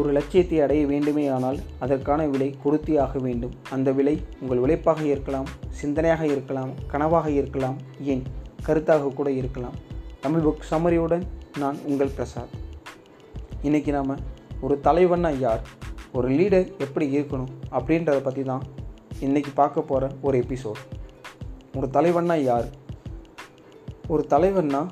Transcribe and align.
ஒரு 0.00 0.10
லட்சியத்தை 0.16 0.58
அடைய 0.64 0.82
வேண்டுமே 0.90 1.24
ஆனால் 1.36 1.58
அதற்கான 1.84 2.26
விலை 2.32 2.48
கொடுத்தே 2.64 2.94
ஆக 3.04 3.18
வேண்டும். 3.24 3.54
அந்த 3.74 3.88
விலை 3.98 4.14
உங்கள் 4.40 4.62
உழைப்பாக 4.64 5.02
இருக்கலாம் 5.12 5.48
சிந்தனையாக 5.80 6.22
இருக்கலாம் 6.34 6.70
கனவாக 6.92 7.26
இருக்கலாம் 7.40 7.76
ஏன்? 8.12 8.22
கருத்தாக 8.66 9.10
கூட 9.18 9.30
இருக்கலாம். 9.40 9.76
தமிழ் 10.24 10.44
புக் 10.46 10.64
சமரியுடன் 10.70 11.24
நான் 11.62 11.78
உங்கள் 11.90 12.14
பிரசாத். 12.16 12.54
இன்றைக்கி 13.66 13.92
நாம் 13.96 14.14
ஒரு 14.60 14.74
தலைவன்னா 14.84 15.32
யார்? 15.38 15.62
ஒரு 16.12 16.28
லீடர் 16.38 16.66
எப்படி 16.84 17.06
இருக்கணும்? 17.16 17.50
அப்படின்றத 17.78 18.18
பற்றி 18.28 18.42
தான் 18.52 18.64
இன்றைக்கி 19.26 19.52
பார்க்க 19.60 19.88
போகிற 19.90 20.10
ஒரு 20.26 20.38
எபிசோட் 20.44 20.80
ஒரு 21.78 21.88
தலைவன்னா 21.98 22.36
யார்? 22.50 22.68
ஒரு 24.14 24.22
தலைவன்னா 24.34 24.82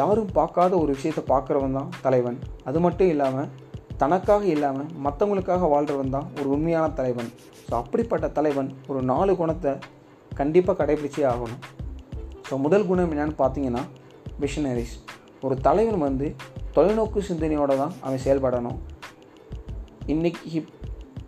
யாரும் 0.00 0.30
பார்க்காத 0.38 0.72
ஒரு 0.82 0.92
விஷயத்தை 0.96 1.24
பார்க்குறவன் 1.32 1.76
தான் 1.78 1.90
தலைவன். 2.06 2.38
அது 2.68 2.78
மட்டும் 2.80 3.08
இல்லாமல் 3.08 3.50
தனக்காக 4.02 4.44
இல்லாமல் 4.54 4.90
மற்றவங்களுக்காக 5.04 5.68
வாழ்கிறவன் 5.72 6.14
தான் 6.16 6.28
ஒரு 6.38 6.48
உண்மையான 6.54 6.86
தலைவன். 6.98 7.30
ஸோ 7.66 7.72
அப்படிப்பட்ட 7.82 8.26
தலைவன் 8.38 8.68
ஒரு 8.90 9.00
நாலு 9.12 9.32
குணத்தை 9.40 9.72
கண்டிப்பாக 10.40 10.76
கடைபிடிச்சே 10.80 11.24
ஆகணும். 11.32 11.60
ஸோ 12.48 12.56
முதல் 12.66 12.86
குணம் 12.90 13.12
என்னென்னு 13.14 13.36
பார்த்தீங்கன்னா 13.42 13.82
மிஷனரிஸ் 14.42 14.94
ஒரு 15.46 15.54
தலைவன் 15.66 16.00
வந்து 16.06 16.26
தொலைநோக்கு 16.76 17.20
சிந்தனையோடு 17.28 17.74
தான் 17.82 17.94
அவன் 18.06 18.22
செயல்படணும். 18.24 18.78
இன்றைக்கி 20.14 20.60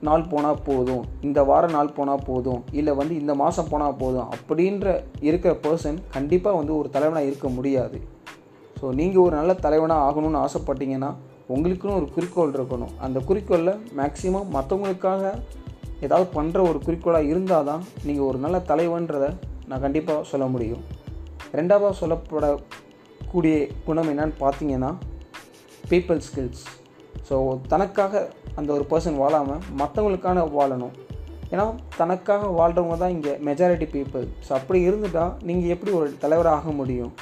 நாள் 0.07 0.29
போனால் 0.31 0.63
போதும். 0.69 1.03
இந்த 1.27 1.41
வார 1.51 1.65
நாள் 1.75 1.95
போனால் 1.97 2.25
போதும். 2.29 2.63
இல்லை 2.79 2.93
வந்து 3.01 3.15
இந்த 3.23 3.33
மாதம் 3.43 3.69
போனால் 3.73 3.99
போதும். 4.01 4.31
அப்படின்ற 4.37 4.95
இருக்கிற 5.29 5.53
பர்சன் 5.67 5.99
கண்டிப்பாக 6.15 6.59
வந்து 6.61 6.75
ஒரு 6.81 6.89
தலைவனாக 6.95 7.29
இருக்க 7.29 7.49
முடியாது. 7.59 7.99
ஸோ 8.81 8.89
நீங்கள் 9.01 9.25
ஒரு 9.27 9.35
நல்ல 9.41 9.55
தலைவனாக 9.67 10.07
ஆகணும்னு 10.09 10.43
ஆசைப்பட்டீங்கன்னா 10.47 11.11
உங்களுக்குன்னு 11.53 11.99
ஒரு 12.01 12.09
குறிக்கோள் 12.15 12.57
இருக்கணும். 12.57 12.93
அந்த 13.05 13.19
குறிக்கோளில் 13.29 13.79
மேக்ஸிமம் 14.01 14.51
மற்றவங்களுக்காக 14.57 15.33
ஏதாவது 16.07 16.27
பண்ணுற 16.37 16.61
ஒரு 16.71 16.79
குறிக்கோளாக 16.87 17.31
இருந்தால் 17.33 17.69
தான் 17.71 17.83
நீங்கள் 18.07 18.29
ஒரு 18.29 18.39
நல்ல 18.45 18.59
தலைவன்றதை 18.71 19.31
நான் 19.69 19.85
கண்டிப்பாக 19.87 20.29
சொல்ல 20.31 20.47
முடியும். 20.55 20.83
ரெண்டாவது 21.59 21.99
சொல்லப்படக்கூடிய 22.03 23.57
குணம் 23.89 24.11
என்னன்னு 24.13 24.37
பார்த்தீங்கன்னா 24.45 24.91
பீப்புள் 25.91 26.21
ஸ்கில்ஸ் 26.29 26.65
ஸோ 27.29 27.37
தனக்காக 27.73 28.23
அந்த 28.61 28.71
ஒரு 28.77 28.85
பர்சன் 28.93 29.21
வாழாமல் 29.23 29.63
மற்றவங்களுக்கான 29.81 30.45
வாழணும். 30.59 30.95
ஏன்னா 31.53 31.65
தனக்காக 31.99 32.49
வாழ்கிறவங்க 32.59 32.97
தான் 33.03 33.15
இங்கே 33.17 33.33
மெஜாரிட்டி 33.49 33.87
பீப்புள் 33.95 34.27
ஸோ 34.47 34.51
அப்படி 34.59 34.81
இருந்துட்டால் 34.89 35.33
நீங்கள் 35.49 35.73
எப்படி 35.75 35.93
ஒரு 35.99 36.09
தலைவராக 36.23 36.61
ஆக 36.61 36.73
முடியும்? 36.81 37.13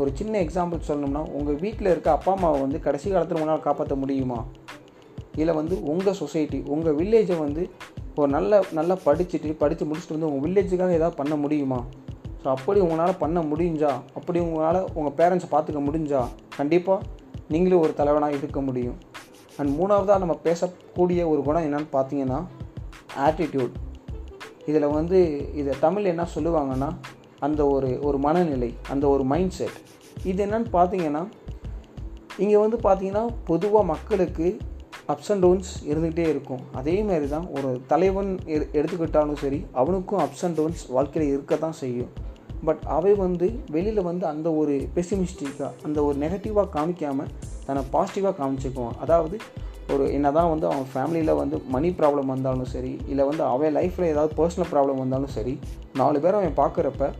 ஒரு 0.00 0.10
சின்ன 0.14 0.34
எக்ஸாம்பிள் 0.44 0.86
சொல்லணும்னா 0.88 1.20
உங்கள் 1.36 1.58
வீட்டில் 1.62 1.90
இருக்க 1.92 2.08
அப்பா 2.10 2.32
அம்மாவை 2.32 2.58
வந்து 2.60 2.78
கடைசி 2.86 3.06
காலத்தில் 3.10 3.38
உங்களால் 3.38 3.62
காப்பாற்ற 3.66 3.94
முடியுமா? 3.94 4.38
இல்லை 5.40 5.54
வந்து 5.54 5.74
உங்கள் 5.92 6.18
சொசைட்டி 6.20 6.58
உங்கள் 6.74 6.96
வில்லேஜை 6.98 7.36
வந்து 7.44 7.62
ஒரு 8.20 8.30
நல்ல 8.36 8.60
நல்லா 8.72 8.94
படிச்சுட்டு 9.06 9.54
படித்து 9.62 9.84
முடிச்சுட்டு 9.88 10.16
வந்து 10.16 10.28
உங்கள் 10.30 10.44
வில்லேஜுக்காக 10.46 10.98
ஏதாவது 10.98 11.18
பண்ண 11.20 11.36
முடியுமா? 11.44 11.80
ஸோ 12.42 12.46
அப்படி 12.56 12.80
உங்களால் 12.80 13.20
பண்ண 13.24 13.40
முடிஞ்சா 13.50 13.92
அப்படி 14.18 14.38
உங்களால் 14.46 14.80
உங்கள் 14.94 15.16
பேரண்ட்ஸை 15.20 15.50
பார்த்துக்க 15.54 15.82
முடிஞ்சா 15.88 16.22
கண்டிப்பாக 16.58 17.00
நீங்களும் 17.48 17.82
ஒரு 17.86 17.94
தலைவனாக 17.94 18.38
இருக்க 18.42 18.60
முடியும். 18.60 18.98
அண்ட் 19.58 19.72
மூணாவதாக 19.78 20.18
நம்ம 20.18 20.38
பேசக்கூடிய 20.44 21.20
ஒரு 21.32 21.42
குணம் 21.42 21.66
என்னென்னு 21.66 21.90
பார்த்தீங்கன்னா 21.98 22.40
ஆட்டிடியூட் 23.26 23.74
இதில் 24.70 24.94
வந்து 24.98 25.18
இதை 25.60 25.74
தமிழ் 25.84 26.10
என்ன 26.12 26.24
சொல்லுவாங்கன்னா 26.34 26.88
அந்த 27.40 27.60
ஒரு 27.74 27.90
ஒரு 28.08 28.18
மனநிலை 28.18 28.70
அந்த 28.92 29.04
ஒரு 29.08 29.24
மைண்ட் 29.32 29.56
செட் 29.58 29.78
இது 30.24 30.40
என்னன்னு 30.46 30.70
பார்த்தீங்கன்னா 30.78 31.22
இங்கே 32.44 32.56
வந்து 32.56 32.78
பார்த்தீங்கன்னா 32.86 33.24
பொதுவாக 33.50 33.84
மக்களுக்கு 33.92 34.46
அப்ஸ் 35.12 35.30
அண்ட் 35.32 35.44
டவுன்ஸ் 35.44 35.72
இருந்துகிட்டே 35.90 36.24
இருக்கும். 36.32 36.62
அதே 36.78 36.94
மாதிரி 37.08 37.26
தான் 37.34 37.46
ஒரு 37.56 37.68
தலைவன் 37.92 38.30
எடு 38.54 38.64
எடுத்துக்கிட்டாலும் 38.78 39.40
சரி 39.42 39.58
அவனுக்கும் 39.80 40.22
அப்ஸ் 40.24 40.44
அண்ட் 40.46 40.56
டவுன்ஸ் 40.60 40.82
வாழ்க்கையில் 40.96 41.32
இருக்க 41.34 41.56
தான் 41.64 41.76
செய்யும். 41.82 42.10
பட் 42.66 42.82
அவை 42.96 43.12
வந்து 43.24 43.46
வெளியில் 43.74 44.06
வந்து 44.08 44.26
அந்த 44.32 44.48
ஒரு 44.60 44.74
பெசிமிஸ்டிக்காக 44.96 45.70
அந்த 45.86 45.98
ஒரு 46.08 46.16
நெகட்டிவாக 46.24 46.68
காமிக்காமல் 46.76 47.30
தன்னை 47.66 47.84
பாசிட்டிவாக 47.94 48.34
காமிச்சுக்குவான். 48.40 48.98
அதாவது 49.04 49.38
ஒரு 49.94 50.04
என்ன 50.16 50.28
தான் 50.36 50.50
வந்து 50.52 50.66
அவன் 50.70 50.88
ஃபேமிலியில் 50.92 51.38
வந்து 51.40 51.56
மணி 51.74 51.88
ப்ராப்ளம் 51.98 52.30
வந்தாலும் 52.34 52.70
சரி 52.72 52.92
இல்லை 53.12 53.24
வந்து 53.30 53.42
அவன் 53.50 53.74
லைஃப்பில் 53.78 54.12
ஏதாவது 54.12 54.32
பர்சனல் 54.40 54.70
ப்ராப்ளம் 54.72 55.02
வந்தாலும் 55.02 55.34
சரி 55.36 55.54
நாலு 56.00 56.20
பேர் 56.24 56.38
அவன் 56.38 56.60
பார்க்குறப்ப 56.62 57.10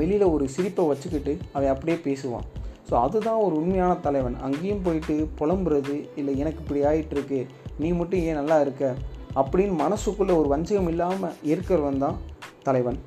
வெளியில் 0.00 0.32
ஒரு 0.34 0.44
சிரிப்பை 0.48 0.84
வச்சுக்கிட்டு 0.86 1.32
அவன் 1.52 1.72
அப்படியே 1.74 1.98
பேசுவான். 2.06 2.46
ஸோ 2.88 2.94
அதுதான் 3.04 3.40
ஒரு 3.44 3.54
உண்மையான 3.60 3.92
தலைவன். 4.06 4.36
அங்கேயும் 4.46 4.82
போயிட்டு 4.82 5.14
புலம்புறது 5.38 5.96
இல்லை 6.20 6.38
எனக்கு 6.42 6.62
இப்படி 6.64 6.82
ஆகிட்டுருக்கு 6.90 7.40
நீ 7.78 7.88
மட்டும் 7.92 8.20
ஏன் 8.20 8.38
நல்லா 8.40 8.60
இருக்க? 8.60 8.94
அப்படின்னு 9.40 9.74
மனசுக்குள்ளே 9.84 10.34
ஒரு 10.40 10.48
வஞ்சகம் 10.52 10.90
இல்லாமல் 10.92 11.34
இருக்கிறவன் 11.52 12.02
தான் 12.04 12.18
தலைவன். 12.62 12.98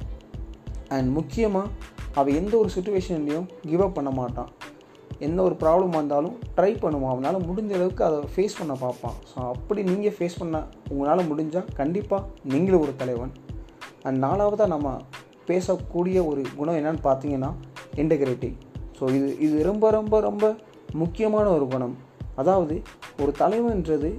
அண்ட் 0.96 1.10
முக்கியமாக 1.12 1.68
அவன் 2.20 2.38
எந்த 2.42 2.54
ஒரு 2.58 2.70
சுச்சுவேஷன்லேயும் 2.76 3.48
கிவ் 3.70 3.82
அப் 3.82 3.96
பண்ண 3.98 4.12
மாட்டான். 4.20 4.50
எந்த 5.28 5.40
ஒரு 5.42 5.56
ப்ராப்ளம் 5.62 5.96
வந்தாலும் 6.00 6.36
ட்ரை 6.58 6.72
பண்ணுவான். 6.84 7.14
அவனால் 7.14 7.46
முடிஞ்ச 7.48 7.72
அளவுக்கு 7.78 8.04
அதை 8.04 8.20
ஃபேஸ் 8.36 8.58
பண்ண 8.60 8.74
பார்ப்பான். 8.74 9.16
ஸோ 9.32 9.38
அப்படி 9.54 9.84
நீங்கள் 9.84 10.16
ஃபேஸ் 10.18 10.40
பண்ண 10.40 10.64
உங்களால் 10.90 11.30
முடிஞ்சால் 11.32 11.68
கண்டிப்பாக 11.74 12.28
நீங்களும் 12.44 12.82
ஒரு 12.82 12.94
தலைவன். 12.96 13.34
அண்ட் 14.04 14.24
நாலாவதாக 14.24 14.68
நம்ம 14.68 14.98
பேசக்கூடிய 15.52 16.18
ஒரு 16.32 16.42
குணம் 16.58 16.78
என்னன்னு 16.80 17.02
பார்த்தீங்கன்னா 17.04 17.52
இன்டெகிரிட்டி 18.02 18.52
ஸோ 19.00 19.06
இது 19.18 19.28
இது 19.46 19.58
ரொம்ப 19.70 19.86
ரொம்ப 19.98 20.16
ரொம்ப 20.20 20.46
முக்கியமான 20.94 21.46
ஒரு 21.58 21.66
குணம். 21.68 21.96
அதாவது 22.36 22.76
ஒரு 23.22 23.32
தலைவன்றது 23.40 24.10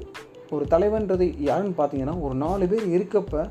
ஒரு 0.55 0.65
தலைவன்றது 0.71 1.27
யாருன்னு 1.49 1.75
பார்த்தீங்கன்னா 1.79 2.15
ஒரு 2.27 2.35
நாலு 2.35 2.65
பேர் 2.69 2.87
இருக்கப்ப 2.97 3.43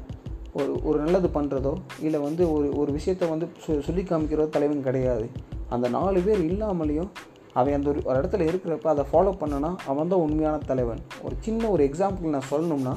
ஒரு 0.54 0.72
ஒரு 0.84 0.98
நல்லது 1.04 1.28
பண்ணுறதோ 1.34 1.74
இல்லை 2.06 2.20
வந்து 2.20 2.44
ஒரு 2.54 2.68
ஒரு 2.78 2.92
விஷயத்த 2.92 3.30
வந்து 3.30 3.48
சொ 3.66 3.76
சொல்லி 3.88 4.04
காமிக்கிறதோ 4.04 4.48
தலைவன் 4.56 4.86
கிடையாது. 4.88 5.26
அந்த 5.70 5.86
நாலு 5.98 6.20
பேர் 6.28 6.42
இல்லாமலேயும் 6.50 7.12
அவன் 7.60 7.78
அந்த 7.78 7.90
ஒரு 7.90 8.02
ஒரு 8.08 8.18
இடத்துல 8.22 8.48
இருக்கிறப்ப 8.50 8.88
அதை 8.94 9.06
ஃபாலோ 9.12 9.32
பண்ணனா 9.42 9.70
அவன் 9.92 10.12
தான் 10.12 10.24
உண்மையான 10.26 10.58
தலைவன். 10.72 11.02
ஒரு 11.26 11.36
சின்ன 11.46 11.70
ஒரு 11.76 11.84
எக்ஸாம்பிள் 11.90 12.36
நான் 12.36 12.52
சொல்லணும்னா 12.54 12.94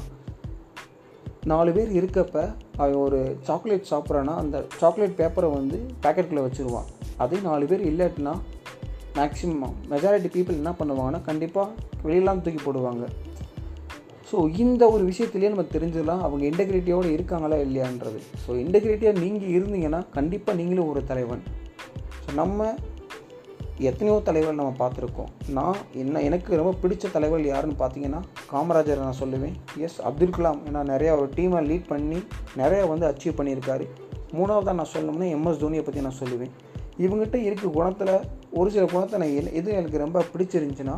நாலு 1.51 1.71
பேர் 1.77 1.89
இருக்கப்ப 1.99 2.37
அவன் 2.81 2.99
ஒரு 3.05 3.21
சாக்லேட் 3.47 3.89
சாப்பிட்றான்னா 3.91 4.35
அந்த 4.43 4.57
சாக்லேட் 4.81 5.17
பேப்பரை 5.21 5.49
வந்து 5.55 5.79
பேக்கெட்டுக்குள்ளே 6.03 6.45
வச்சுருவான். 6.45 6.89
அதே 7.23 7.39
நாலு 7.47 7.65
பேர் 7.71 7.83
இல்லாட்டினா 7.89 8.35
மேக்ஸிமம் 9.17 9.75
மெஜாரிட்டி 9.93 10.29
பீப்புள் 10.35 10.61
என்ன 10.61 10.73
பண்ணுவாங்கன்னா 10.81 11.21
கண்டிப்பாக 11.31 11.69
வெளியெல்லாம் 12.05 12.43
தூக்கி 12.45 12.63
போடுவாங்க. 12.67 13.07
ஸோ 14.31 14.37
இந்த 14.65 14.83
ஒரு 14.95 15.03
விஷயத்துலேயே 15.11 15.53
நம்ம 15.55 15.67
தெரிஞ்சிடலாம் 15.75 16.23
அவங்க 16.27 16.45
இன்டெகிரிட்டியோடு 16.51 17.11
இருக்காங்களா 17.17 17.59
இல்லையான்றது. 17.67 18.21
ஸோ 18.45 18.51
இன்டெகிரிட்டியாக 18.65 19.21
நீங்கள் 19.25 19.53
இருந்தீங்கன்னா 19.57 20.03
கண்டிப்பாக 20.19 20.59
நீங்களும் 20.61 20.91
ஒரு 20.93 21.03
தலைவன். 21.11 21.43
ஸோ 22.25 22.31
நம்ம 22.43 22.71
எத்தனையோ 23.89 24.17
தலைவர் 24.27 24.57
நம்ம 24.59 24.73
பார்த்துருக்கோம். 24.81 25.31
நான் 25.57 25.79
என்ன 26.03 26.23
எனக்கு 26.29 26.59
ரொம்ப 26.61 26.73
பிடிச்ச 26.83 27.11
தலைவர் 27.15 27.45
யாருன்னு 27.51 27.77
பார்த்தீங்கன்னா 27.83 28.21
காமராஜரை 28.53 29.01
நான் 29.07 29.21
சொல்லுவேன். 29.21 29.55
எஸ் 29.87 29.99
அப்துல் 30.09 30.35
கலாம். 30.37 30.61
ஏன்னா 30.69 30.81
நிறையா 30.93 31.13
ஒரு 31.21 31.29
டீமை 31.37 31.61
லீட் 31.71 31.87
பண்ணி 31.93 32.19
நிறையா 32.63 32.85
வந்து 32.93 33.07
அச்சீவ் 33.11 33.39
பண்ணியிருக்காரு. 33.39 33.87
மூணாவதாக 34.39 34.77
நான் 34.81 34.93
சொல்லணும்னா 34.95 35.29
எம்எஸ் 35.37 35.63
தோனியை 35.63 35.85
பற்றி 35.87 36.07
நான் 36.09 36.21
சொல்லுவேன். 36.23 36.53
இவங்ககிட்ட 37.05 37.39
இருக்க 37.49 37.67
குணத்தில் 37.79 38.15
ஒரு 38.61 38.69
சில 38.75 38.85
குணத்தை 38.95 39.19
நான் 39.23 39.37
எது 39.41 39.53
எது 39.61 39.71
எனக்கு 39.81 40.05
ரொம்ப 40.05 40.25
பிடிச்சிருந்துச்சுன்னா 40.33 40.97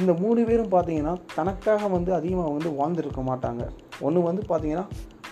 இந்த 0.00 0.12
மூணு 0.22 0.40
பேரும் 0.48 0.72
பார்த்தீங்கன்னா 0.74 1.14
தனக்காக 1.36 1.88
வந்து 1.96 2.10
அதிகமாக 2.18 2.50
வந்து 2.56 2.70
வாழ்ந்துருக்க 2.80 3.22
மாட்டாங்க. 3.30 3.62
ஒன்று 4.06 4.28
வந்து 4.28 4.42
பார்த்தீங்கன்னா 4.50 4.86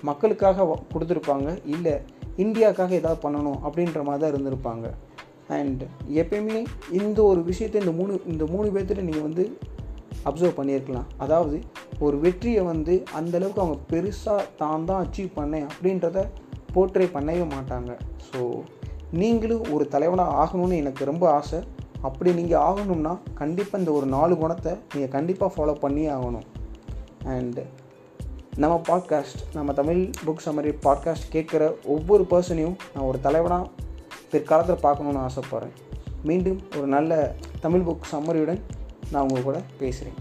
மக்களுக்காக 0.09 0.65
கொடுத்துருப்பாங்க. 0.93 1.49
இல்லை 1.75 1.95
இந்தியாவுக்காக 2.45 2.93
ஏதாவது 3.01 3.21
பண்ணணும் 3.27 3.61
அப்படின்ற 3.67 4.01
மாதிரி 4.09 4.23
தான் 4.23 4.33
இருந்திருப்பாங்க. 4.33 4.87
அண்ட் 5.49 5.83
எப்பயுமே 6.21 6.61
இந்த 7.01 7.19
ஒரு 7.23 7.41
விஷயத்தை 7.43 7.81
இந்த 7.81 7.93
மூணு 7.99 8.15
இந்த 8.33 8.45
மூணு 8.55 8.69
பேர்த்திட்ட 8.75 9.03
நீங்கள் 9.09 9.27
வந்து 9.29 9.45
அப்சர்வ் 10.29 10.59
பண்ணியிருக்கலாம். 10.59 11.09
அதாவது 11.25 11.57
ஒரு 11.99 12.17
வெற்றியை 12.19 12.63
வந்து 12.63 12.95
அந்தளவுக்கு 13.19 13.63
அவங்க 13.65 13.79
பெருசாக 13.93 14.49
தான் 14.57 14.87
தான் 14.89 15.03
அச்சீவ் 15.05 15.31
பண்ணேன் 15.39 15.67
அப்படின்றத 15.71 16.25
போர்ட்ரே 16.75 17.07
பண்ணவே 17.17 17.45
மாட்டாங்க. 17.55 17.93
ஸோ 18.29 18.41
நீங்களும் 19.13 19.65
ஒரு 19.75 19.85
தலைவனாக 19.89 20.37
ஆகணும்னு 20.43 20.81
எனக்கு 20.83 21.03
ரொம்ப 21.05 21.25
ஆசை. 21.31 21.61
அப்படி 22.03 22.31
நீங்கள் 22.33 22.65
ஆகணும்னா 22.69 23.13
கண்டிப்பாக 23.35 23.81
இந்த 23.83 23.93
ஒரு 23.93 24.07
நாலு 24.07 24.35
குணத்தை 24.37 24.73
நீங்கள் 24.95 25.15
கண்டிப்பாக 25.17 25.55
ஃபாலோ 25.55 25.75
பண்ணியே 25.85 26.11
ஆகணும். 26.19 26.47
அண்டு 27.35 27.65
நம்ம 28.63 28.75
பாட்காஸ்ட் 28.89 29.41
நம்ம 29.55 29.73
தமிழ் 29.73 30.03
புக் 30.27 30.45
சம்மரி 30.45 30.71
பாட்காஸ்ட் 30.85 31.33
கேட்குற 31.33 31.63
ஒவ்வொரு 31.95 32.25
பர்சனையும் 32.31 32.77
நான் 32.95 33.09
ஒரு 33.11 33.19
தலைவனாக 33.21 33.76
பிற்காலத்தில் 34.31 34.91
பார்க்கணுன்னு 34.91 35.29
ஆசைப்பட்றேன். 35.29 35.75
மீண்டும் 36.23 36.61
ஒரு 36.77 36.87
நல்ல 36.87 37.35
தமிழ் 37.61 37.81
புக் 37.81 38.09
சம்மரியுடன் 38.13 38.61
நான் 39.11 39.23
உங்கள் 39.23 39.43
கூட 39.43 39.63
பேசுகிறேன். 39.79 40.19